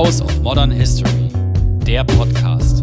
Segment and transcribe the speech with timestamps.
[0.00, 1.28] House of Modern History,
[1.86, 2.82] der Podcast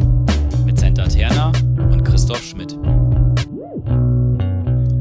[0.67, 1.51] mit Senta Terna
[1.91, 2.73] und Christoph Schmidt.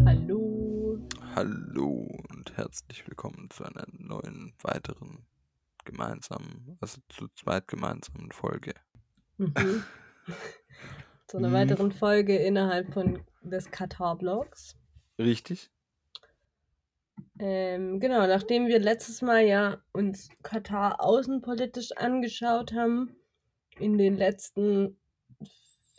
[0.07, 0.99] Hallo.
[1.35, 5.27] Hallo und herzlich willkommen zu einer neuen weiteren
[5.85, 8.73] gemeinsamen, also zu zweit gemeinsamen Folge.
[9.37, 9.85] Mhm.
[11.29, 11.53] zu einer Mhm.
[11.53, 14.75] weiteren Folge innerhalb von des Katar-Blogs.
[15.19, 15.71] Richtig?
[17.39, 23.17] Ähm, genau, nachdem wir letztes Mal ja uns Katar außenpolitisch angeschaut haben,
[23.79, 24.97] in den letzten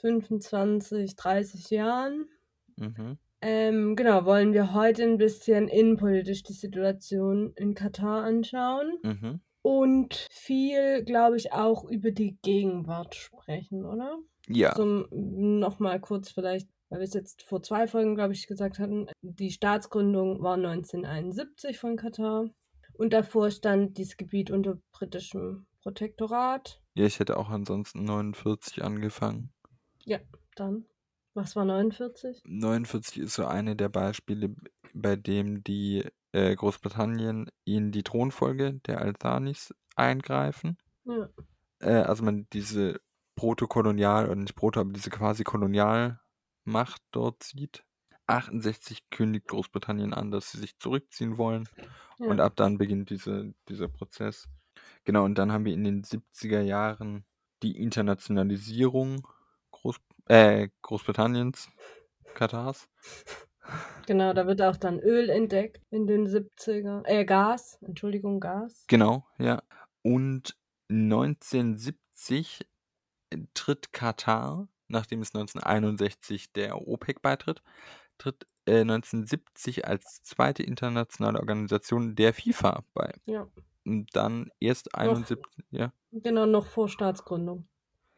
[0.01, 2.27] 25, 30 Jahren,
[2.75, 3.17] Mhm.
[3.41, 9.41] ähm, genau, wollen wir heute ein bisschen innenpolitisch die Situation in Katar anschauen Mhm.
[9.61, 14.17] und viel, glaube ich, auch über die Gegenwart sprechen, oder?
[14.47, 14.73] Ja.
[14.75, 19.07] So nochmal kurz vielleicht, weil wir es jetzt vor zwei Folgen, glaube ich, gesagt hatten.
[19.21, 22.49] Die Staatsgründung war 1971 von Katar
[22.93, 26.81] und davor stand dieses Gebiet unter britischem Protektorat.
[26.95, 29.53] Ja, ich hätte auch ansonsten 49 angefangen.
[30.55, 30.85] Dann,
[31.33, 32.41] was war 49?
[32.45, 34.55] 49 ist so eine der Beispiele,
[34.93, 40.77] bei dem die äh, Großbritannien in die Thronfolge der Al-Thanis eingreifen.
[41.05, 41.29] Ja,
[41.79, 42.99] Äh, also man diese
[43.35, 45.43] Protokolonial, oder nicht Proto, aber diese quasi
[46.67, 47.83] Kolonialmacht dort sieht.
[48.27, 51.69] 68 kündigt Großbritannien an, dass sie sich zurückziehen wollen.
[52.19, 52.27] ja.
[52.27, 54.49] Und ab dann beginnt diese, dieser Prozess.
[55.05, 57.25] Genau, und dann haben wir in den 70er Jahren
[57.63, 59.25] die Internationalisierung
[59.71, 61.69] Groß, äh, Großbritanniens,
[62.33, 62.89] Katars.
[64.05, 68.83] genau, da wird auch dann Öl entdeckt in den 70er, äh, Gas, Entschuldigung, Gas.
[68.87, 69.63] Genau, ja.
[70.01, 70.57] Und
[70.89, 72.67] 1970
[73.53, 77.61] tritt Katar, nachdem es 1961 der OPEC beitritt,
[78.17, 83.13] tritt äh, 1970 als zweite internationale Organisation der FIFA bei.
[83.25, 83.47] Ja,
[83.85, 85.93] Und dann erst 71, ja.
[86.11, 87.67] genau, noch vor Staatsgründung.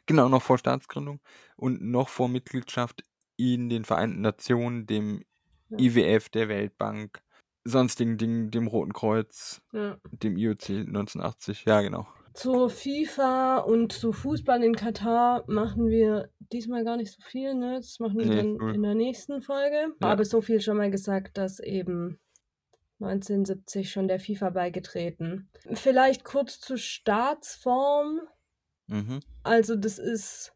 [0.06, 1.20] Genau, noch vor Staatsgründung
[1.56, 3.04] und noch vor Mitgliedschaft
[3.38, 5.24] in den Vereinten Nationen, dem
[5.70, 5.78] Ja.
[5.80, 7.22] IWF, der Weltbank,
[7.64, 9.98] sonstigen Dingen, dem Roten Kreuz, Ja.
[10.12, 11.66] dem IOC 1980.
[11.66, 12.08] Ja, genau.
[12.40, 17.76] Zur FIFA und zu Fußball in Katar machen wir diesmal gar nicht so viel, ne?
[17.76, 18.76] Das machen wir Nee, dann null.
[18.76, 19.94] in der nächsten Folge.
[20.02, 20.08] Ja.
[20.08, 22.18] Aber so viel schon mal gesagt, dass eben
[23.02, 25.50] 1970 schon der FIFA beigetreten.
[25.74, 28.22] Vielleicht kurz zur Staatsform.
[28.88, 29.20] Mhm.
[29.44, 30.54] Also das ist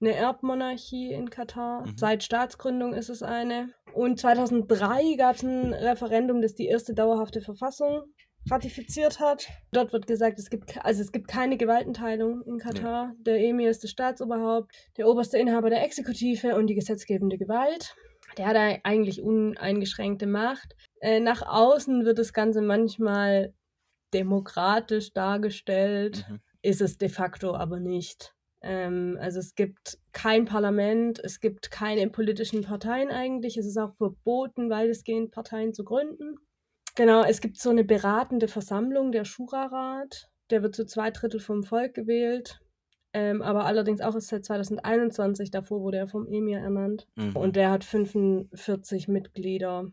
[0.00, 1.84] eine Erbmonarchie in Katar.
[1.84, 1.96] Mhm.
[1.96, 3.70] Seit Staatsgründung ist es eine.
[3.92, 8.04] Und 2003 gab es ein Referendum, das die erste dauerhafte Verfassung
[8.50, 9.48] ratifiziert hat.
[9.72, 13.14] Dort wird gesagt, es gibt, also es gibt keine Gewaltenteilung in Katar.
[13.20, 17.94] Der Emir ist das Staatsoberhaupt, der oberste Inhaber der Exekutive und die gesetzgebende Gewalt.
[18.36, 20.74] Der hat eigentlich uneingeschränkte Macht.
[21.00, 23.54] Äh, nach außen wird das Ganze manchmal
[24.12, 26.40] demokratisch dargestellt Mhm.
[26.62, 28.32] ist es de facto aber nicht.
[28.62, 33.56] Ähm, also es gibt kein Parlament, es gibt keine politischen Parteien eigentlich.
[33.56, 36.36] Es ist auch verboten, weitestgehend Parteien zu gründen.
[36.94, 40.30] Genau, es gibt so eine beratende Versammlung, der Shura-Rat.
[40.50, 42.60] Der wird zu zwei Drittel vom Volk gewählt.
[43.12, 45.50] Ähm, aber allerdings auch erst seit 2021.
[45.50, 47.06] Davor wurde er vom Emir ernannt.
[47.16, 47.36] Mhm.
[47.36, 49.90] Und der hat 45 Mitglieder.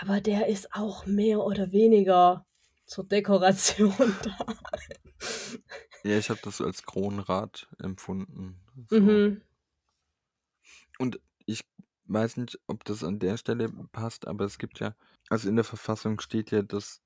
[0.00, 2.46] Aber der ist auch mehr oder weniger
[2.86, 4.36] zur Dekoration da.
[6.04, 8.60] ja, ich habe das so als Kronrat empfunden.
[8.88, 9.00] So.
[9.00, 9.42] Mhm.
[10.98, 11.64] Und ich
[12.06, 14.94] weiß nicht, ob das an der Stelle passt, aber es gibt ja,
[15.30, 17.00] also in der Verfassung steht ja, dass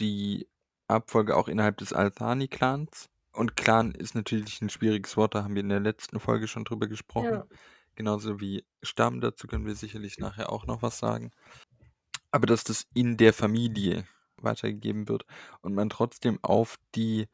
[0.00, 0.48] die
[0.88, 5.62] Abfolge auch innerhalb des Al-Thani-Clans, und Clan ist natürlich ein schwieriges Wort, da haben wir
[5.62, 7.46] in der letzten Folge schon drüber gesprochen, Ja.
[7.94, 11.30] genauso wie Stamm, dazu können wir sicherlich nachher auch noch was sagen,
[12.30, 15.24] aber dass das in der Familie weitergegeben wird
[15.62, 17.28] und man trotzdem auf die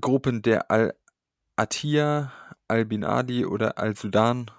[0.00, 2.32] Gruppen der Al-Attiyah,
[2.68, 4.50] Al-Bin Ali oder Al-Sudan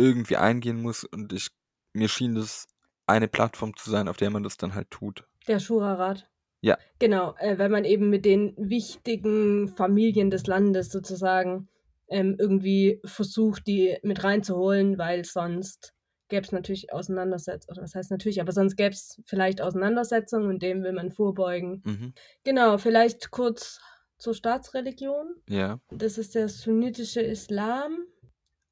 [0.00, 1.48] irgendwie eingehen muss und ich,
[1.92, 2.66] mir schien das
[3.06, 5.24] eine Plattform zu sein, auf der man das dann halt tut.
[5.48, 6.28] Der Shura-Rat.
[6.62, 6.78] Ja.
[6.98, 11.68] Genau, äh, weil man eben mit den wichtigen Familien des Landes sozusagen
[12.08, 15.94] ähm, irgendwie versucht, die mit reinzuholen, weil sonst
[16.28, 20.62] gäbe es natürlich Auseinandersetzungen, oder was heißt natürlich, aber sonst gäbe es vielleicht Auseinandersetzungen und
[20.62, 21.82] dem will man vorbeugen.
[21.84, 22.14] Mhm.
[22.44, 23.80] Genau, vielleicht kurz
[24.18, 25.34] zur Staatsreligion.
[25.48, 25.80] Ja.
[25.90, 27.98] Das ist der sunnitische Islam.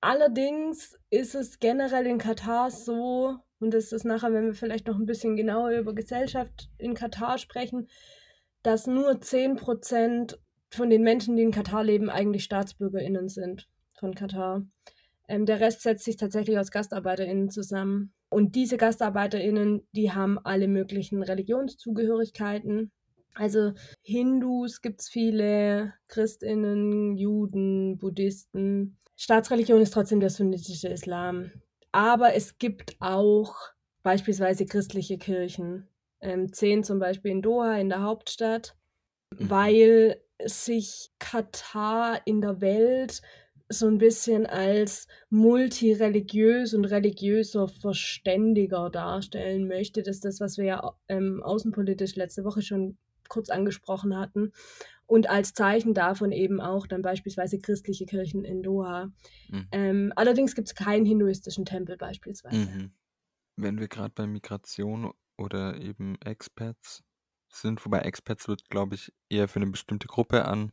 [0.00, 4.98] Allerdings ist es generell in Katar so, und das ist nachher, wenn wir vielleicht noch
[4.98, 7.88] ein bisschen genauer über Gesellschaft in Katar sprechen,
[8.62, 10.36] dass nur 10%
[10.70, 14.62] von den Menschen, die in Katar leben, eigentlich StaatsbürgerInnen sind von Katar.
[15.26, 18.12] Ähm, der Rest setzt sich tatsächlich aus GastarbeiterInnen zusammen.
[18.30, 22.92] Und diese GastarbeiterInnen, die haben alle möglichen Religionszugehörigkeiten.
[23.34, 23.72] Also
[24.02, 28.98] Hindus gibt es viele, Christinnen, Juden, Buddhisten.
[29.18, 31.50] Staatsreligion ist trotzdem der sunnitische Islam.
[31.92, 33.54] Aber es gibt auch
[34.02, 35.88] beispielsweise christliche Kirchen.
[36.20, 38.76] Ähm, zehn zum Beispiel in Doha, in der Hauptstadt,
[39.36, 39.50] Mhm.
[39.50, 43.20] weil sich Katar in der Welt
[43.68, 50.02] so ein bisschen als multireligiös und religiöser Verständiger darstellen möchte.
[50.02, 52.96] Das ist das, was wir ja ähm, außenpolitisch letzte Woche schon
[53.28, 54.52] kurz angesprochen hatten.
[55.06, 59.10] Und als Zeichen davon eben auch dann beispielsweise christliche Kirchen in Doha.
[59.48, 59.68] Mhm.
[59.72, 62.70] Ähm, allerdings gibt es keinen hinduistischen Tempel beispielsweise.
[62.70, 62.92] Mhm.
[63.56, 67.02] Wenn wir gerade bei Migration oder eben Expats
[67.48, 70.72] sind, wobei Expats wird, glaube ich, eher für eine bestimmte Gruppe an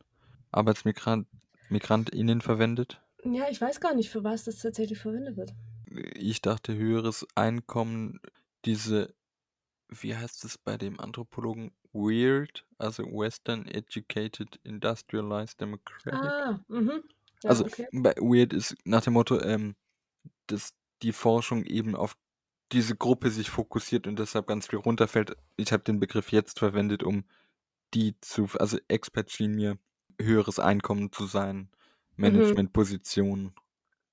[0.52, 3.02] ArbeitsmigrantInnen verwendet.
[3.24, 5.54] Ja, ich weiß gar nicht, für was das tatsächlich verwendet wird.
[6.14, 8.20] Ich dachte, höheres Einkommen,
[8.64, 9.14] diese,
[9.88, 11.72] wie heißt es bei dem Anthropologen?
[11.96, 16.14] Weird, also Western Educated Industrialized Democratic.
[16.14, 17.02] Ah, mhm.
[17.42, 17.86] Ja, Also okay.
[17.92, 19.76] bei Weird ist nach dem Motto, ähm,
[20.46, 22.16] dass die Forschung eben auf
[22.72, 25.36] diese Gruppe sich fokussiert und deshalb ganz viel runterfällt.
[25.56, 27.24] Ich habe den Begriff jetzt verwendet, um
[27.94, 29.78] die zu, also Expert schien mir
[30.20, 31.70] höheres Einkommen zu sein,
[32.22, 32.22] Mhm.
[32.22, 33.54] Managementpositionen,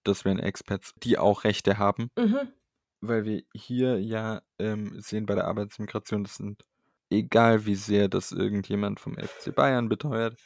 [0.03, 2.53] das wären Experts, die auch Rechte haben, Mhm.
[3.01, 6.65] weil wir hier ja ähm, sehen bei der Arbeitsmigration, das sind,
[7.13, 10.37] egal wie sehr das irgendjemand vom FC Bayern beteuert,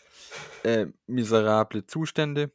[0.64, 2.52] äh, miserable Zustände.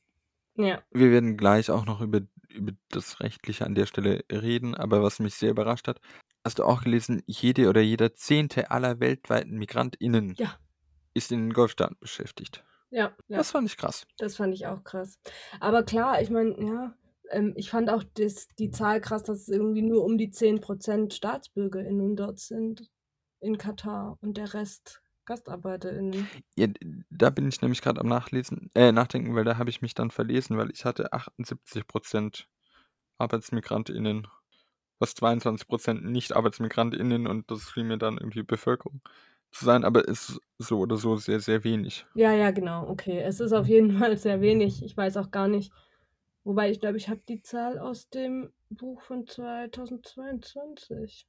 [0.56, 0.82] Ja.
[0.90, 2.20] Wir werden gleich auch noch über,
[2.50, 6.00] über das Rechtliche an der Stelle reden, aber was mich sehr überrascht hat,
[6.44, 10.56] hast du auch gelesen, jede oder jeder Zehnte aller weltweiten MigrantInnen Ja.
[11.14, 12.64] ist in den Golfstaaten beschäftigt.
[12.90, 13.38] Ja, ja.
[13.38, 14.06] Das fand ich krass.
[14.18, 15.18] Das fand ich auch krass.
[15.60, 16.94] Aber klar, ich meine, ja,
[17.30, 21.14] ähm, ich fand auch das, die Zahl krass, dass es irgendwie nur um die 10%
[21.14, 22.90] StaatsbürgerInnen dort sind
[23.42, 26.28] in Katar und der Rest GastarbeiterInnen.
[26.56, 26.68] Ja,
[27.10, 30.10] da bin ich nämlich gerade am Nachlesen, äh, Nachdenken, weil da habe ich mich dann
[30.10, 32.46] verlesen, weil ich hatte 78%
[33.18, 34.26] ArbeitsmigrantInnen,
[34.98, 39.00] was 22% Nicht-ArbeitsmigrantInnen und das fiel mir dann irgendwie Bevölkerung
[39.52, 42.06] zu sein, aber ist so oder so sehr, sehr wenig.
[42.14, 43.20] Ja, ja, genau, okay.
[43.20, 44.84] Es ist auf jeden Fall sehr wenig.
[44.84, 45.72] Ich weiß auch gar nicht.
[46.44, 51.28] Wobei ich glaube, ich habe die Zahl aus dem Buch von 2022.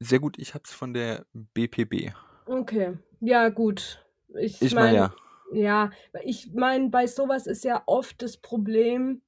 [0.00, 2.12] Sehr, gut, ich habe es von der BPB.
[2.46, 4.04] Okay, ja, gut.
[4.36, 5.14] Ich Ich meine, meine,
[5.52, 5.90] ja.
[5.90, 9.22] ja, ich meine, bei sowas ist ja oft das Problem,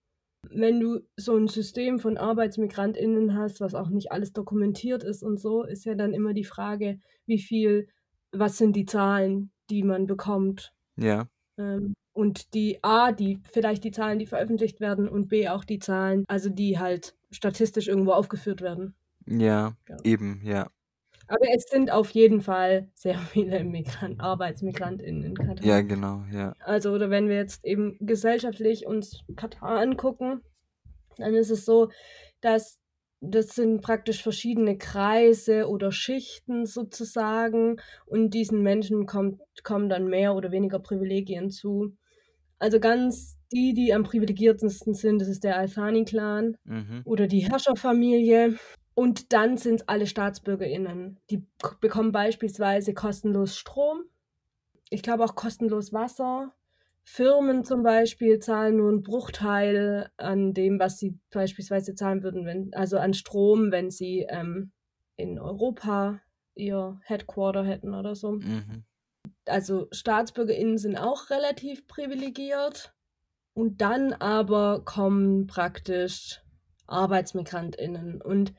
[0.51, 5.39] wenn du so ein System von ArbeitsmigrantInnen hast, was auch nicht alles dokumentiert ist und
[5.39, 7.89] so, ist ja dann immer die Frage, wie viel,
[8.33, 10.73] was sind die Zahlen, die man bekommt?
[10.97, 11.29] Ja.
[11.59, 15.79] Ähm, und die A, die vielleicht die Zahlen, die veröffentlicht werden, und B auch die
[15.79, 18.95] Zahlen, also die halt statistisch irgendwo aufgeführt werden.
[19.27, 19.97] Ja, Ja.
[20.05, 20.71] eben, ja.
[21.29, 25.57] Aber es sind auf jeden Fall sehr viele Migranten, ArbeitsmigrantInnen in Katar.
[25.63, 26.55] Ja, genau, ja.
[26.59, 30.43] Also, oder wenn wir jetzt eben gesellschaftlich uns Katar angucken,
[31.19, 31.91] dann ist es so,
[32.43, 32.81] dass
[33.21, 37.77] das sind praktisch verschiedene Kreise oder Schichten sozusagen
[38.07, 41.97] und diesen Menschen kommt, kommen dann mehr oder weniger Privilegien zu.
[42.59, 47.07] Also ganz die, die am privilegiertesten sind, das ist der Al-Thani-Clan Mhm.
[47.07, 48.57] oder die Herrscherfamilie.
[48.97, 51.21] Und dann sind es alle StaatsbürgerInnen.
[51.31, 51.47] Die
[51.83, 54.05] bekommen beispielsweise kostenlos Strom.
[54.89, 56.55] Ich glaube auch kostenlos Wasser.
[57.05, 62.73] Firmen zum Beispiel zahlen nur einen Bruchteil an dem, was sie beispielsweise zahlen würden, wenn,
[62.73, 64.73] also an Strom, wenn sie ähm,
[65.17, 66.23] in Europa
[66.55, 68.33] ihr Headquarter hätten oder so.
[68.33, 68.85] Mhm.
[69.45, 72.95] Also StaatsbürgerInnen sind auch relativ privilegiert.
[73.53, 76.43] Und dann aber kommen praktisch
[76.87, 78.23] ArbeitsmigrantInnen.
[78.23, 78.55] Und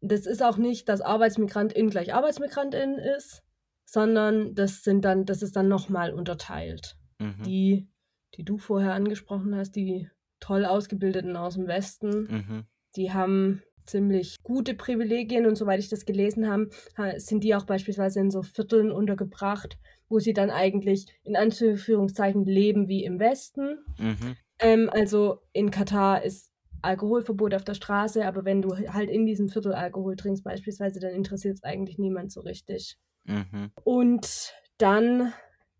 [0.00, 3.42] das ist auch nicht, dass ArbeitsmigrantInnen gleich ArbeitsmigrantInnen ist,
[3.84, 6.96] sondern das sind dann, das ist dann nochmal unterteilt.
[7.18, 7.42] Mhm.
[7.44, 7.88] Die,
[8.34, 10.08] die du vorher angesprochen hast, die
[10.40, 12.64] toll ausgebildeten aus dem Westen, Mhm.
[12.96, 17.64] die haben ziemlich gute Privilegien und soweit ich das gelesen habe, ha- sind die auch
[17.64, 23.78] beispielsweise in so Vierteln untergebracht, wo sie dann eigentlich in Anführungszeichen leben wie im Westen.
[23.98, 24.36] Mhm.
[24.58, 26.50] Ähm, also in Katar ist
[26.86, 31.12] Alkoholverbot auf der Straße, aber wenn du halt in diesem Viertel Alkohol trinkst beispielsweise, dann
[31.12, 32.96] interessiert es eigentlich niemand so richtig.
[33.24, 33.70] Mhm.
[33.84, 35.32] Und dann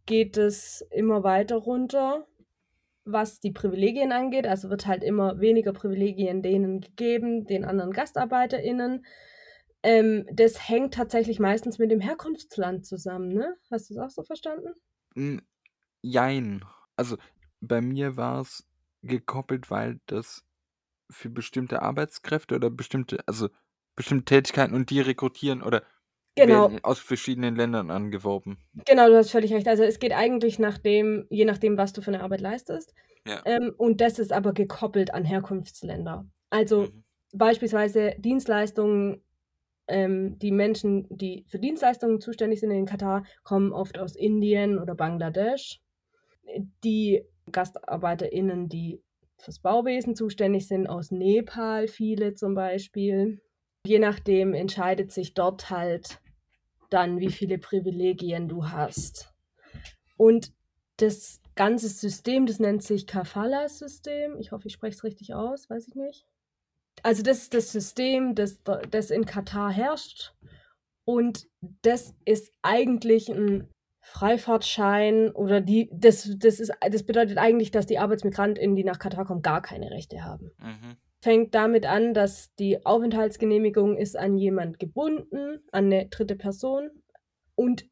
[0.04, 2.26] geht es immer weiter runter,
[3.04, 4.46] was die Privilegien angeht.
[4.46, 9.04] Also wird halt immer weniger Privilegien denen gegeben, den anderen GastarbeiterInnen.
[9.82, 13.56] Ähm, das hängt tatsächlich meistens mit dem Herkunftsland zusammen, ne?
[13.70, 14.72] Hast du es auch so verstanden?
[16.02, 16.64] Jein.
[16.96, 17.16] Also
[17.60, 18.66] bei mir war es
[19.02, 20.44] gekoppelt, weil das
[21.10, 23.48] für bestimmte Arbeitskräfte oder bestimmte, also
[23.96, 25.84] bestimmte Tätigkeiten und die rekrutieren oder
[26.36, 28.58] Genau, werden aus verschiedenen Ländern angeworben.
[28.84, 29.68] genau, du hast völlig recht.
[29.68, 32.94] Also es geht eigentlich nach dem, je nachdem, was du für eine Arbeit leistest.
[33.24, 33.46] Ja.
[33.46, 36.26] Ähm, und das ist aber gekoppelt an Herkunftsländer.
[36.50, 37.02] Also Mhm.
[37.32, 39.22] beispielsweise Dienstleistungen,
[39.88, 44.94] ähm, die Menschen, die für Dienstleistungen zuständig sind in Katar, kommen oft aus Indien oder
[44.94, 45.80] Bangladesch.
[46.84, 49.02] Die GastarbeiterInnen, die
[49.38, 53.40] fürs Bauwesen zuständig sind, aus Nepal, viele zum Beispiel.
[53.86, 56.20] Je nachdem entscheidet sich dort halt
[56.90, 59.32] dann, wie viele Privilegien du hast.
[60.16, 60.52] Und
[60.96, 64.38] das ganze System, das nennt sich Kafala-System.
[64.38, 66.26] Ich hoffe, ich spreche es richtig aus, weiß ich nicht.
[67.02, 68.58] Also das ist das System, das,
[68.90, 70.34] das in Katar herrscht.
[71.04, 71.46] Und
[71.82, 73.68] das ist eigentlich ein
[74.06, 79.24] Freifahrtschein oder die, das, das, ist, das bedeutet eigentlich, dass die ArbeitsmigrantInnen, die nach Katar
[79.24, 80.52] kommen, gar keine Rechte haben.
[80.58, 80.96] Mhm.
[81.20, 86.90] Fängt damit an, dass die Aufenthaltsgenehmigung ist an jemand gebunden, an eine dritte Person.
[87.56, 87.86] Und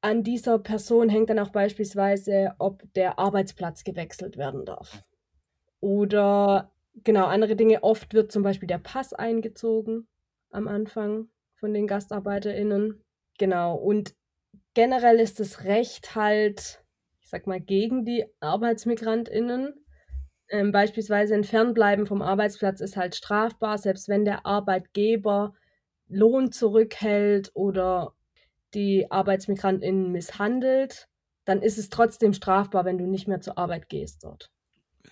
[0.00, 5.04] an dieser Person hängt dann auch beispielsweise, ob der Arbeitsplatz gewechselt werden darf.
[5.78, 6.72] Oder
[7.04, 7.84] genau, andere Dinge.
[7.84, 10.08] Oft wird zum Beispiel der Pass eingezogen
[10.50, 13.04] am Anfang von den GastarbeiterInnen.
[13.38, 13.76] Genau.
[13.76, 14.16] Und
[14.74, 16.82] generell ist das Recht halt,
[17.20, 19.74] ich sag mal, gegen die ArbeitsmigrantInnen.
[20.48, 25.54] Ähm, beispielsweise ein Fernbleiben vom Arbeitsplatz ist halt strafbar, selbst wenn der Arbeitgeber
[26.08, 28.14] Lohn zurückhält oder
[28.74, 31.08] die ArbeitsmigrantInnen misshandelt,
[31.44, 34.50] dann ist es trotzdem strafbar, wenn du nicht mehr zur Arbeit gehst dort.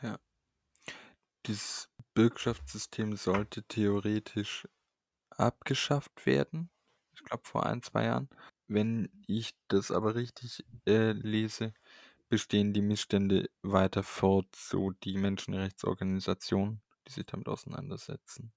[0.02, 0.18] Ja.
[1.46, 4.68] Dieses Bürgschaftssystem sollte theoretisch
[5.30, 6.70] abgeschafft werden.
[7.14, 8.28] Ich glaube vor ein, zwei Jahren.
[8.68, 11.72] Wenn ich das aber richtig äh, lese,
[12.28, 18.52] bestehen die Missstände weiter fort, so die Menschenrechtsorganisationen, die sich damit auseinandersetzen.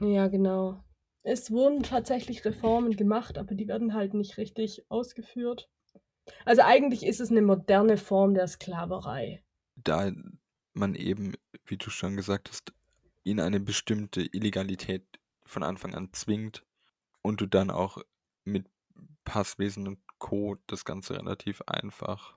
[0.00, 0.84] Ja, genau.
[1.24, 5.68] Es wurden tatsächlich Reformen gemacht, aber die werden halt nicht richtig ausgeführt.
[6.44, 9.42] Also eigentlich ist es eine moderne Form der Sklaverei.
[9.74, 10.12] Da
[10.72, 11.34] man eben,
[11.66, 12.72] wie du schon gesagt hast,
[13.24, 15.04] in eine bestimmte Illegalität
[15.44, 16.64] von Anfang an zwingt
[17.22, 17.98] und du dann auch
[18.44, 18.66] mit
[19.28, 20.56] Passwesen und Co.
[20.66, 22.36] das Ganze relativ einfach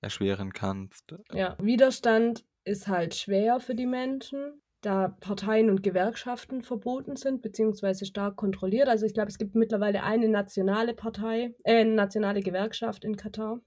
[0.00, 1.14] erschweren kannst.
[1.32, 8.06] Ja, Widerstand ist halt schwer für die Menschen, da Parteien und Gewerkschaften verboten sind, beziehungsweise
[8.06, 8.88] stark kontrolliert.
[8.88, 13.60] Also ich glaube, es gibt mittlerweile eine nationale Partei, äh, eine nationale Gewerkschaft in Katar,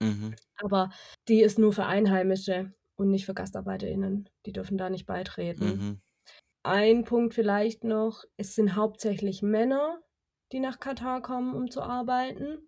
[0.00, 0.38] Mhm.
[0.56, 0.90] aber
[1.28, 4.28] die ist nur für Einheimische und nicht für GastarbeiterInnen.
[4.46, 5.80] Die dürfen da nicht beitreten.
[5.80, 6.00] Mhm.
[6.64, 10.00] Ein Punkt vielleicht noch, es sind hauptsächlich Männer,
[10.52, 12.58] die nach Katar kommen, um zu arbeiten.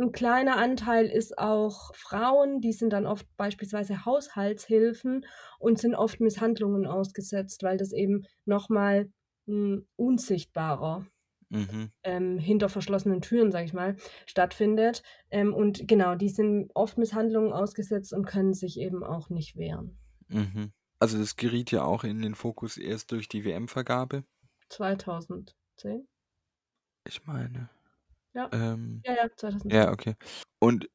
[0.00, 5.24] Ein kleiner Anteil ist auch Frauen, die sind dann oft beispielsweise Haushaltshilfen
[5.60, 9.10] und sind oft Misshandlungen ausgesetzt, weil das eben nochmal
[9.46, 11.06] hm, unsichtbarer
[11.50, 11.92] Mhm.
[12.04, 15.02] ähm, hinter verschlossenen Türen, sag ich mal, stattfindet.
[15.30, 19.98] Ähm, und genau, die sind oft Misshandlungen ausgesetzt und können sich eben auch nicht wehren.
[20.28, 20.72] Mhm.
[20.98, 24.24] Also das geriet ja auch in den Fokus erst durch die WM-Vergabe.
[24.68, 26.06] 2010?
[27.06, 27.68] Ich meine.
[28.34, 28.50] Ja.
[28.52, 29.72] Ähm, Ja, ja, 2010.
[29.72, 30.16] ja, okay.
[30.60, 30.90] Und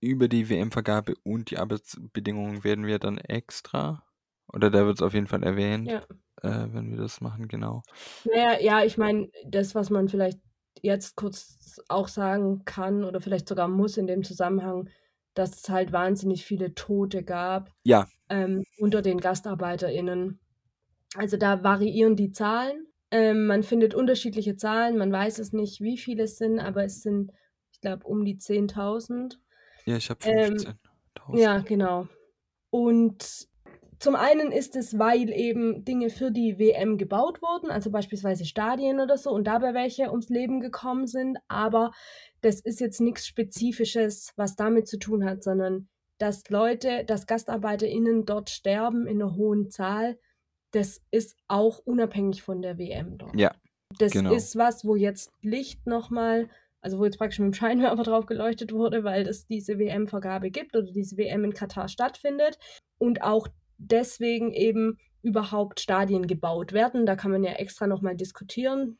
[0.00, 4.06] über die WM-Vergabe und die Arbeitsbedingungen werden wir dann extra,
[4.52, 6.06] oder da wird es auf jeden Fall erwähnt, Ja.
[6.42, 7.84] äh, wenn wir das machen, genau.
[8.24, 10.40] Naja, ja, ich meine, das, was man vielleicht
[10.80, 14.88] jetzt kurz auch sagen kann oder vielleicht sogar muss in dem Zusammenhang,
[15.34, 20.40] dass es halt wahnsinnig viele Tote gab Ja, ähm, unter den GastarbeiterInnen.
[21.16, 22.86] Also da variieren die Zahlen.
[23.12, 27.02] Ähm, man findet unterschiedliche Zahlen, man weiß es nicht, wie viele es sind, aber es
[27.02, 27.30] sind,
[27.70, 29.36] ich glaube, um die 10.000.
[29.84, 31.38] ja, ich habe Ähm, 15.000.
[31.38, 32.08] Ja, genau.
[32.70, 33.46] Und
[33.98, 38.98] zum einen ist es, weil eben Dinge für die WM gebaut wurden, also beispielsweise Stadien
[38.98, 41.38] oder so, und dabei welche ums Leben gekommen sind.
[41.48, 41.92] Aber
[42.40, 45.88] das ist jetzt nichts Spezifisches, was damit zu tun hat, sondern
[46.18, 50.18] dass Leute, dass GastarbeiterInnen dort sterben in einer hohen Zahl,
[50.72, 53.38] das ist auch unabhängig von der WM dort.
[53.38, 53.54] Ja,
[53.98, 54.32] Das genau.
[54.32, 56.48] ist was, wo jetzt Licht nochmal,
[56.80, 60.74] also wo jetzt praktisch mit dem Scheinwerfer drauf geleuchtet wurde, weil es diese WM-Vergabe gibt
[60.76, 62.58] oder diese WM in Katar stattfindet
[62.98, 63.48] und auch
[63.78, 67.06] deswegen eben überhaupt Stadien gebaut werden.
[67.06, 68.98] Da kann man ja extra nochmal diskutieren.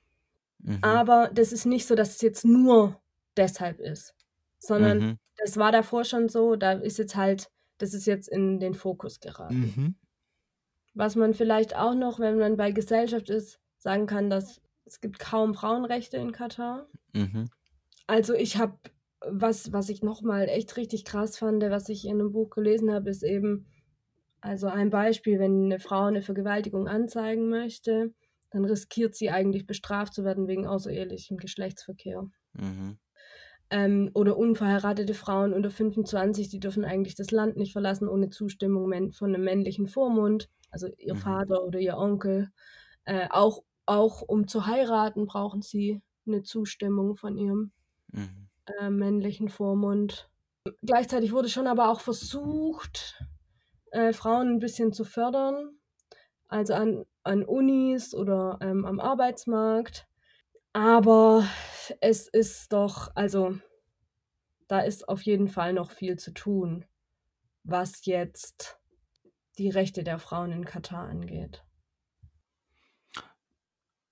[0.61, 0.79] Mhm.
[0.83, 3.01] Aber das ist nicht so, dass es jetzt nur
[3.37, 4.15] deshalb ist,
[4.61, 5.17] sondern Mhm.
[5.39, 6.55] das war davor schon so.
[6.55, 9.73] Da ist jetzt halt, das ist jetzt in den Fokus geraten.
[9.77, 9.95] Mhm.
[10.95, 15.19] Was man vielleicht auch noch, wenn man bei Gesellschaft ist, sagen kann, dass es gibt
[15.19, 16.89] kaum Frauenrechte in Katar.
[17.15, 17.49] Mhm.
[18.07, 18.79] Also ich habe,
[19.27, 23.11] was, was ich nochmal echt richtig krass fand, was ich in einem Buch gelesen habe,
[23.11, 23.67] ist eben,
[24.41, 28.13] also ein Beispiel, wenn eine Frau eine Vergewaltigung anzeigen möchte,
[28.51, 32.29] dann riskiert sie eigentlich bestraft zu werden wegen außerehelichem Geschlechtsverkehr.
[32.55, 32.99] Mhm.
[33.73, 39.13] Ähm, oder unverheiratete Frauen unter 25, die dürfen eigentlich das Land nicht verlassen ohne Zustimmung
[39.13, 41.17] von einem männlichen Vormund, also ihr Mhm.
[41.17, 42.51] Vater oder ihr Onkel.
[43.05, 47.73] Äh, auch, auch um zu heiraten brauchen sie eine Zustimmung von ihrem
[48.13, 48.47] Mhm.
[48.67, 50.31] äh, männlichen Vormund.
[50.83, 53.25] Gleichzeitig wurde schon aber auch versucht,
[53.93, 55.79] äh, Frauen ein bisschen zu fördern,
[56.49, 60.07] also an, an Unis oder ähm, am Arbeitsmarkt.
[60.75, 61.47] Aber
[62.01, 63.59] es ist doch, also
[64.67, 66.85] da ist auf jeden Fall noch viel zu tun,
[67.65, 68.79] was jetzt
[69.59, 71.65] die Rechte der Frauen in Katar angeht.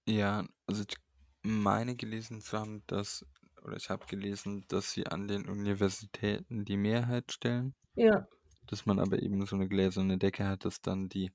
[0.07, 0.97] Ja, also ich
[1.43, 3.25] meine gelesen zu haben, dass,
[3.63, 8.27] oder ich habe gelesen, dass sie an den Universitäten die Mehrheit stellen, Ja,
[8.67, 11.33] dass man aber eben so eine gläserne Decke hat, dass dann die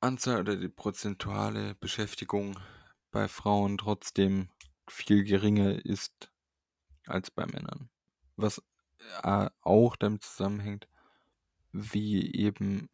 [0.00, 2.60] Anzahl oder die prozentuale Beschäftigung
[3.10, 4.48] bei Frauen trotzdem
[4.88, 6.30] viel geringer ist
[7.06, 7.90] als bei Männern.
[8.36, 8.62] Was
[9.22, 10.88] äh, auch damit zusammenhängt,
[11.72, 12.88] wie eben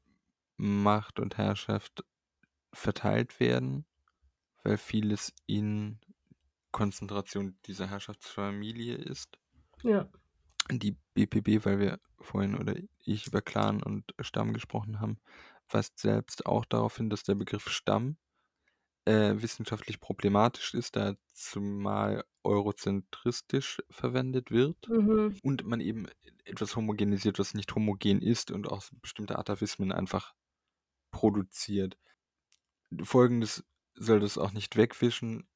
[0.56, 2.04] Macht und Herrschaft
[2.72, 3.86] verteilt werden,
[4.62, 5.98] weil vieles in
[6.72, 9.38] Konzentration dieser Herrschaftsfamilie ist.
[9.82, 10.08] ja,
[10.70, 15.18] Die BPB, weil wir vorhin oder ich über Clan und Stamm gesprochen haben,
[15.68, 18.16] weist selbst auch darauf hin, dass der Begriff Stamm
[19.10, 25.36] äh, wissenschaftlich problematisch ist, da zumal eurozentristisch verwendet wird mhm.
[25.42, 26.06] und man eben
[26.44, 30.32] etwas homogenisiert, was nicht homogen ist und auch bestimmte Atavismen einfach
[31.10, 31.98] produziert.
[33.02, 33.64] Folgendes
[33.94, 35.48] soll das auch nicht wegwischen.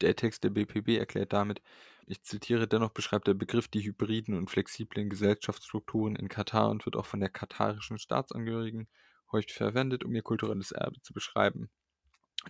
[0.00, 1.62] Der Text der BPB erklärt damit,
[2.06, 6.96] ich zitiere, dennoch beschreibt der Begriff die hybriden und flexiblen Gesellschaftsstrukturen in Katar und wird
[6.96, 8.88] auch von der katarischen Staatsangehörigen
[9.30, 11.70] häufig verwendet, um ihr kulturelles Erbe zu beschreiben.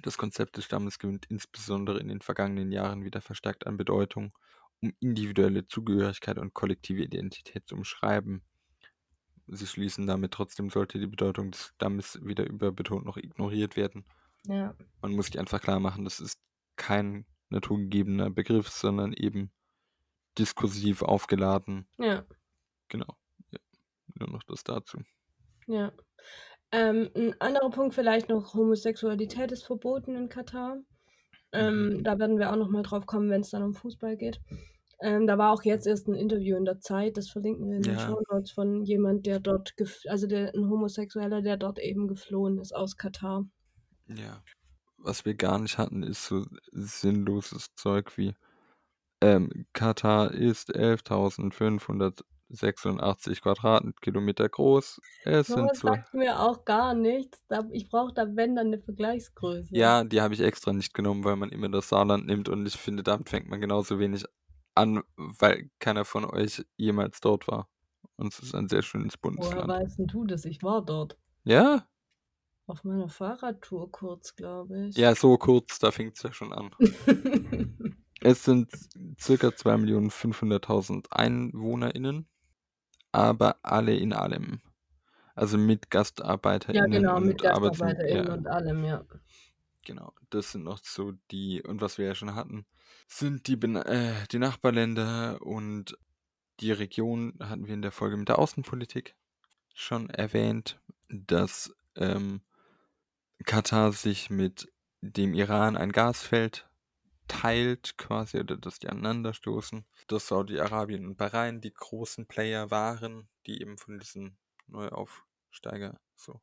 [0.02, 4.32] Das Konzept des Stammes gewinnt insbesondere in den vergangenen Jahren wieder verstärkt an Bedeutung,
[4.82, 8.42] um individuelle Zugehörigkeit und kollektive Identität zu umschreiben.
[9.46, 14.04] Sie schließen damit, trotzdem sollte die Bedeutung des Stammes weder überbetont noch ignoriert werden.
[14.46, 16.40] ja, Man muss sich einfach klar machen, das ist
[16.76, 19.52] kein naturgegebener Begriff, sondern eben
[20.38, 21.86] diskursiv aufgeladen.
[21.98, 22.24] ja.
[22.88, 23.16] Genau.
[23.50, 23.58] Ja.
[24.14, 25.02] Nur noch das dazu.
[25.66, 25.92] Ja.
[26.74, 30.78] Ähm, ein anderer Punkt vielleicht noch, Homosexualität ist verboten in Katar.
[31.52, 34.40] Ähm, Da werden wir auch noch mal drauf kommen, wenn es dann um Fußball geht.
[35.00, 37.82] Ähm, da war auch jetzt erst ein Interview in der Zeit, das verlinken wir in
[37.82, 38.00] den Ja.
[38.00, 39.74] Show Notes von jemand, der dort,
[40.08, 43.44] also der, ein Homosexueller, der dort eben geflohen ist aus Katar.
[44.08, 44.42] Ja.
[44.98, 48.34] Was wir gar nicht hatten, ist so sinnloses Zeug wie
[49.20, 50.70] ähm, Katar ist
[52.62, 55.00] 11.586 Quadratkilometer groß.
[55.24, 55.88] Es sind Sowas so.
[55.88, 57.44] sagt mir auch gar nichts.
[57.72, 59.74] Ich brauche da, wenn, dann eine Vergleichsgröße.
[59.76, 62.76] Ja, die habe ich extra nicht genommen, weil man immer das Saarland nimmt und ich
[62.76, 64.24] finde, damit fängt man genauso wenig
[64.74, 67.68] an, weil keiner von euch jemals dort war.
[68.16, 69.68] Und es ist ein sehr schönes Woher Bundesland.
[69.68, 70.44] weißt denn du das?
[70.44, 71.16] Ich war dort.
[71.44, 71.86] Ja?
[72.66, 74.96] Auf meiner Fahrradtour kurz, glaube ich.
[74.96, 76.70] Ja, so kurz, da fängt es ja schon an.
[78.24, 78.70] Es sind
[79.20, 82.26] circa 2.500.000 EinwohnerInnen,
[83.14, 84.60] aber alle in allem.
[85.34, 89.04] Also mit ja, GastarbeiterInnen genau, und mit GastarbeiterInnen ja, und allem, ja.
[89.84, 90.12] genau.
[90.30, 92.66] Das sind noch so die, und was wir ja schon hatten,
[93.08, 95.96] sind die, äh, die Nachbarländer und
[96.60, 99.16] die Region, hatten wir in der Folge mit der Außenpolitik
[99.74, 102.42] schon erwähnt, dass ähm,
[103.44, 106.68] Katar sich mit dem Iran ein Gasfeld
[107.28, 113.60] teilt quasi oder dass die aneinanderstoßen, dass Saudi-Arabien und Bahrain die großen Player waren, die
[113.60, 114.36] eben von diesen
[114.66, 116.40] Neuaufsteiger so.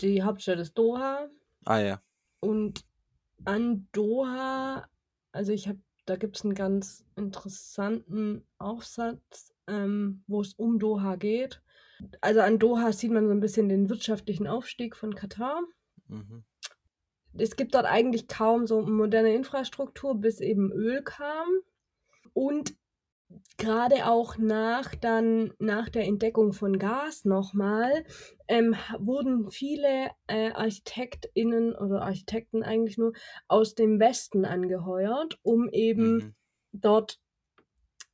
[0.00, 1.28] Die Hauptstadt ist Doha
[1.64, 2.02] Ah ja.
[2.40, 2.84] und
[3.44, 4.88] an Doha,
[5.32, 11.16] also ich habe, da gibt es einen ganz interessanten Aufsatz, ähm, wo es um Doha
[11.16, 11.62] geht.
[12.20, 15.62] Also an Doha sieht man so ein bisschen den wirtschaftlichen Aufstieg von Katar.
[16.08, 16.44] Mhm.
[17.36, 21.48] es gibt dort eigentlich kaum so moderne Infrastruktur, bis eben Öl kam.
[22.36, 22.74] Und
[23.56, 28.04] gerade auch nach dann nach der Entdeckung von Gas nochmal
[28.46, 33.14] ähm, wurden viele äh, ArchitektInnen oder Architekten eigentlich nur
[33.48, 36.34] aus dem Westen angeheuert, um eben Mhm.
[36.72, 37.18] dort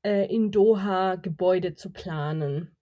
[0.04, 2.76] äh, in Doha Gebäude zu planen.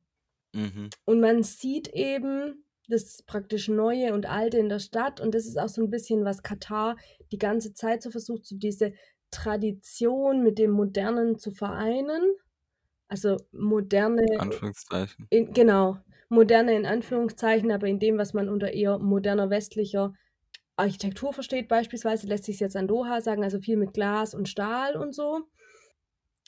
[0.52, 0.90] Mhm.
[1.06, 5.20] Und man sieht eben das praktisch Neue und Alte in der Stadt.
[5.20, 6.96] Und das ist auch so ein bisschen, was Katar
[7.32, 8.92] die ganze Zeit so versucht, so diese
[9.30, 12.34] Tradition mit dem Modernen zu vereinen.
[13.08, 15.26] Also moderne, Anführungszeichen.
[15.30, 20.12] in, genau, moderne in Anführungszeichen, aber in dem, was man unter eher moderner westlicher
[20.76, 24.96] Architektur versteht beispielsweise, lässt sich jetzt an Doha sagen, also viel mit Glas und Stahl
[24.96, 25.42] und so.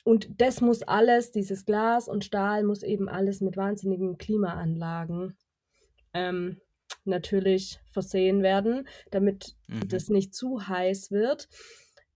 [0.03, 5.37] Und das muss alles, dieses Glas und Stahl muss eben alles mit wahnsinnigen Klimaanlagen
[6.13, 6.59] ähm,
[7.05, 9.87] natürlich versehen werden, damit Mhm.
[9.89, 11.47] das nicht zu heiß wird.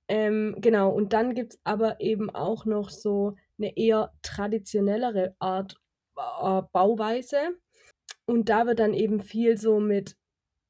[0.09, 5.75] Ähm, genau, und dann gibt es aber eben auch noch so eine eher traditionellere Art
[6.17, 7.57] äh, Bauweise.
[8.25, 10.17] Und da wird dann eben viel so mit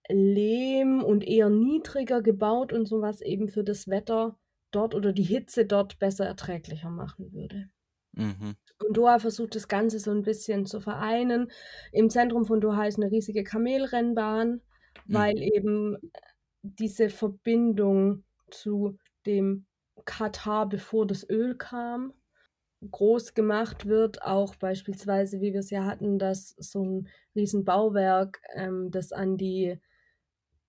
[0.09, 4.37] Lehm und eher niedriger gebaut und sowas eben für das Wetter
[4.71, 7.69] dort oder die Hitze dort besser erträglicher machen würde.
[8.13, 8.55] Mhm.
[8.83, 11.51] Und Doha versucht das Ganze so ein bisschen zu vereinen.
[11.91, 14.61] Im Zentrum von Doha ist eine riesige Kamelrennbahn,
[15.09, 15.41] weil Mhm.
[15.41, 15.97] eben
[16.61, 19.65] diese Verbindung zu dem
[20.05, 22.13] Katar, bevor das Öl kam,
[22.89, 24.21] groß gemacht wird.
[24.21, 29.37] Auch beispielsweise, wie wir es ja hatten, dass so ein riesen Bauwerk, ähm, das an
[29.37, 29.79] die,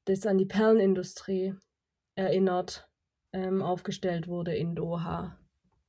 [0.04, 1.54] das an die Perlenindustrie
[2.14, 2.88] erinnert,
[3.32, 5.38] ähm, aufgestellt wurde in Doha.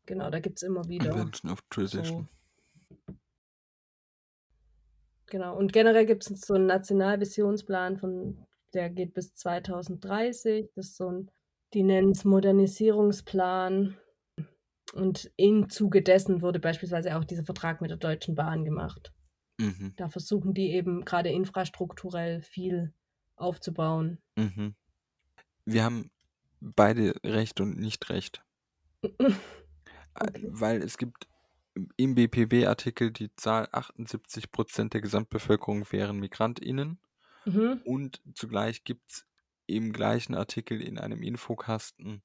[0.06, 1.12] Genau, da gibt es immer wieder.
[1.12, 2.28] Invention of Tradition.
[5.28, 5.56] Genau.
[5.56, 10.72] Und generell gibt es so einen Nationalvisionsplan von, der geht bis 2030.
[10.76, 11.32] Das ist so ein,
[11.74, 13.98] die nennen es Modernisierungsplan.
[14.94, 19.14] Und im Zuge dessen wurde beispielsweise auch dieser Vertrag mit der Deutschen Bahn gemacht.
[19.60, 19.94] Mhm.
[19.98, 22.94] Da versuchen die eben gerade infrastrukturell viel
[23.36, 24.20] aufzubauen.
[24.36, 24.74] Mhm.
[25.66, 26.10] Wir haben
[26.60, 28.44] beide Recht und nicht Recht.
[30.16, 30.48] Äh, Okay.
[30.50, 31.28] Weil es gibt
[31.96, 37.00] im BPB-Artikel die Zahl 78% der Gesamtbevölkerung wären MigrantInnen
[37.46, 37.80] Mhm.
[37.86, 39.26] und zugleich gibt es
[39.70, 42.22] im gleichen Artikel in einem Infokasten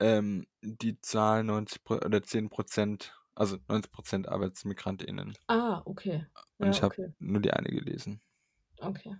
[0.00, 5.36] ähm, die Zahl 90 Pro- oder 10%, also 90% ArbeitsmigrantInnen.
[5.46, 6.26] Ah, okay.
[6.58, 7.12] Und Ja, ich habe okay.
[7.18, 8.20] nur die eine gelesen.
[8.80, 9.16] Okay.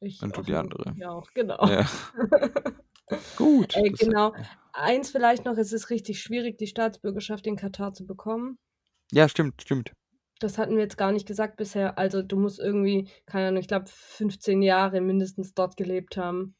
[0.00, 0.94] Ich Und du die andere.
[0.96, 1.64] Ja, auch, genau.
[1.68, 1.86] Ja.
[3.36, 3.76] Gut.
[3.76, 4.34] Äh, das- genau.
[4.72, 8.58] Eins vielleicht noch, es ist richtig schwierig, die Staatsbürgerschaft in Katar zu bekommen.
[9.12, 9.92] Ja, stimmt, stimmt.
[10.38, 11.98] Das hatten wir jetzt gar nicht gesagt bisher.
[11.98, 16.54] Also du musst irgendwie, keine Ahnung, ich glaube 15 Jahre mindestens dort gelebt haben.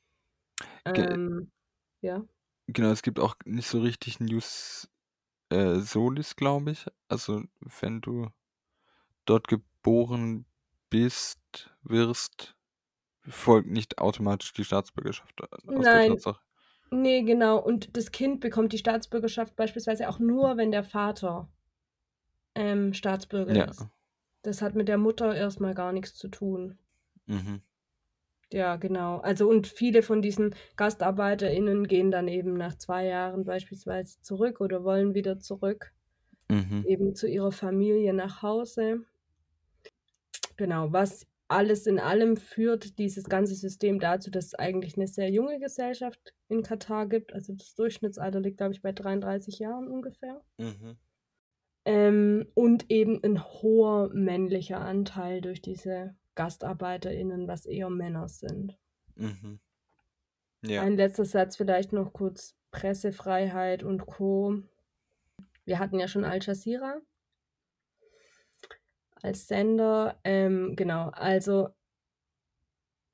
[0.93, 1.51] Ge- Ähm,
[2.03, 2.25] ja.
[2.69, 4.89] Genau, es gibt auch nicht so richtig News
[5.51, 6.87] äh, Solis, glaube ich.
[7.09, 7.45] Also
[7.81, 8.31] wenn du
[9.27, 10.47] dort geboren
[10.91, 12.57] bist, wirst,
[13.29, 16.03] folgt nicht automatisch die Staatsbürgerschaft äh, aus der Nein.
[16.03, 16.41] Tatsache.
[16.91, 17.59] Nee, genau.
[17.59, 21.49] Und das Kind bekommt die Staatsbürgerschaft beispielsweise auch nur, wenn der Vater
[22.55, 23.67] ähm, Staatsbürger Ja.
[23.69, 23.89] ist.
[24.43, 26.79] Das hat mit der Mutter erstmal gar nichts zu tun.
[27.27, 27.61] Mhm.
[28.53, 29.19] Ja, genau.
[29.19, 34.83] Also und viele von diesen GastarbeiterInnen gehen dann eben nach zwei Jahren beispielsweise zurück oder
[34.83, 35.93] wollen wieder zurück,
[36.51, 36.87] Mhm.
[36.87, 39.05] eben zu ihrer Familie nach Hause.
[40.57, 45.29] Genau, was alles in allem führt dieses ganze System dazu, dass es eigentlich eine sehr
[45.31, 47.33] junge Gesellschaft in Katar gibt.
[47.35, 50.43] Also das Durchschnittsalter liegt, glaube ich, bei 33 Jahren ungefähr.
[50.59, 50.97] Mhm.
[51.85, 58.79] Ähm, und eben ein hoher männlicher Anteil durch diese GastarbeiterInnen, was eher Männer sind.
[59.15, 59.61] Mhm.
[60.63, 60.81] Ja.
[60.81, 64.63] Ein letzter Satz vielleicht noch kurz Pressefreiheit und Co.
[65.67, 67.03] Wir hatten ja schon Al Jazeera
[69.23, 70.19] als Sender.
[70.25, 71.69] Ähm, genau, also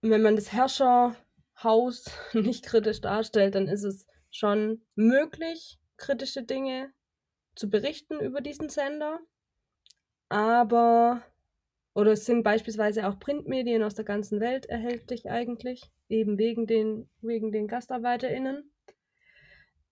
[0.03, 6.93] wenn man das Herrscherhaus nicht kritisch darstellt, dann ist es schon möglich, kritische Dinge
[7.57, 9.19] zu berichten über diesen Sender.
[10.29, 11.23] Aber,
[11.97, 17.09] oder es sind beispielsweise auch Printmedien aus der ganzen Welt erhältlich eigentlich, eben wegen den,
[17.23, 18.71] wegen den GastarbeiterInnen.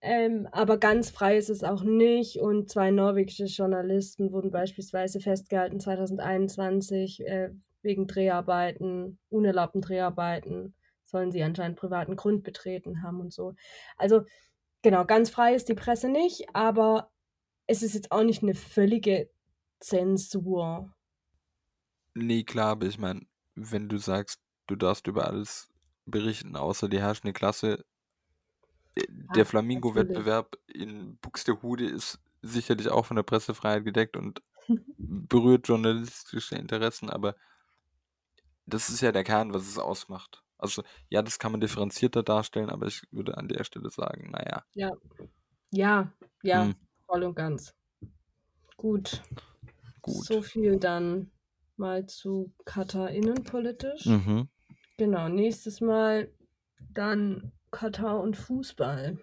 [0.01, 2.39] Ähm, aber ganz frei ist es auch nicht.
[2.39, 7.49] Und zwei norwegische Journalisten wurden beispielsweise festgehalten 2021 äh,
[7.81, 13.55] wegen Dreharbeiten, unerlaubten Dreharbeiten, sollen sie anscheinend privaten Grund betreten haben und so.
[13.97, 14.25] Also
[14.83, 17.09] genau, ganz frei ist die Presse nicht, aber
[17.65, 19.27] es ist jetzt auch nicht eine völlige
[19.79, 20.94] Zensur.
[22.15, 25.69] Nee, klar, aber ich meine, wenn du sagst, du darfst über alles
[26.05, 27.85] berichten, außer die herrschende Klasse,
[28.95, 29.45] äh, der
[29.95, 34.41] Ja, Flamingo-Wettbewerb in Buxtehude ist sicherlich auch von der Pressefreiheit gedeckt und
[34.97, 37.35] berührt journalistische Interessen, aber
[38.65, 40.43] das ist ja der Kern, was es ausmacht.
[40.57, 44.63] Also ja, das kann man differenzierter darstellen, aber ich würde an der Stelle sagen, naja,
[44.75, 44.91] Ja,
[45.71, 46.73] ja, ja, hm,
[47.07, 47.75] voll und ganz.
[48.77, 49.21] Gut,
[50.01, 50.29] gut.
[50.29, 51.31] so viel dann
[51.77, 54.05] mal zu Katar innenpolitisch.
[54.05, 54.47] Mhm.
[54.97, 56.29] Genau, nächstes Mal
[56.93, 59.17] dann Katar und Fußball.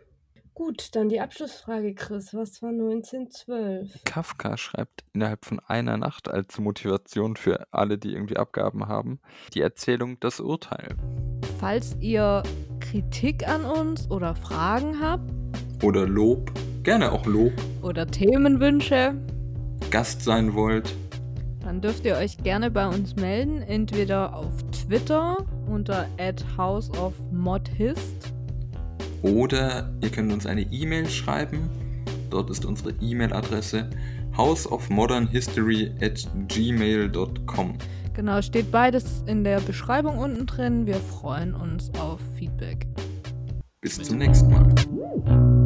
[0.55, 2.35] Gut, dann die Abschlussfrage, Chris.
[2.35, 4.05] Was war 1912?
[4.05, 9.19] Kafka schreibt innerhalb von einer Nacht als Motivation für alle, die irgendwie Abgaben haben,
[9.55, 10.95] die Erzählung Das Urteil.
[11.59, 12.43] Falls ihr
[12.81, 15.33] Kritik an uns oder Fragen habt
[15.83, 19.15] Oder Lob, gerne auch Lob, oder Themenwünsche,
[19.91, 20.95] Gast sein wollt,
[21.65, 26.07] dann dürft ihr euch gerne bei uns melden, entweder auf Twitter unter
[26.57, 28.33] houseofmodhist
[29.23, 31.71] oder ihr könnt uns eine E-Mail schreiben.
[32.31, 33.89] Dort ist unsere E-Mail-Adresse
[34.37, 37.75] houseofmodernhistory at gmail.com.
[38.15, 40.87] Genau, steht beides in der Beschreibung unten drin.
[40.87, 42.87] Wir freuen uns auf Feedback.
[43.81, 45.62] Bis zum nächsten Mal.